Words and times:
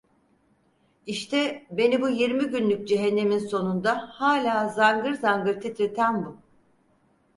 İşte, 1.05 1.67
beni 1.71 2.01
bu 2.01 2.09
yirmi 2.09 2.45
günlük 2.47 2.87
cehennemin 2.87 3.37
sonunda 3.39 4.09
hala 4.13 4.69
zangır 4.69 5.13
zangır 5.13 5.61
titreten 5.61 6.25
bu… 6.25 6.37